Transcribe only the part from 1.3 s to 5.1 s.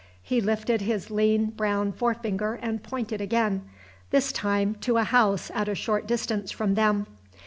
brown forefinger and pointed again this time to a